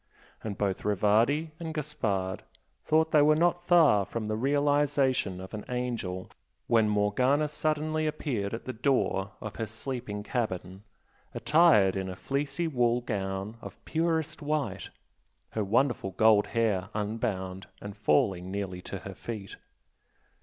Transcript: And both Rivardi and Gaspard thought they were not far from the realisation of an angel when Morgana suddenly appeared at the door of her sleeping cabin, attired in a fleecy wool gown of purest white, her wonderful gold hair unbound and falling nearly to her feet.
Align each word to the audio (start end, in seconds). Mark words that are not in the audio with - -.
And 0.43 0.57
both 0.57 0.83
Rivardi 0.83 1.51
and 1.59 1.75
Gaspard 1.75 2.41
thought 2.83 3.11
they 3.11 3.21
were 3.21 3.35
not 3.35 3.67
far 3.67 4.03
from 4.03 4.27
the 4.27 4.35
realisation 4.35 5.39
of 5.39 5.53
an 5.53 5.63
angel 5.69 6.31
when 6.65 6.89
Morgana 6.89 7.47
suddenly 7.47 8.07
appeared 8.07 8.55
at 8.55 8.65
the 8.65 8.73
door 8.73 9.33
of 9.41 9.57
her 9.57 9.67
sleeping 9.67 10.23
cabin, 10.23 10.81
attired 11.35 11.95
in 11.95 12.09
a 12.09 12.15
fleecy 12.15 12.67
wool 12.67 13.01
gown 13.01 13.57
of 13.61 13.77
purest 13.85 14.41
white, 14.41 14.89
her 15.51 15.63
wonderful 15.63 16.09
gold 16.13 16.47
hair 16.47 16.89
unbound 16.95 17.67
and 17.79 17.95
falling 17.95 18.49
nearly 18.49 18.81
to 18.81 18.97
her 18.97 19.13
feet. 19.13 19.55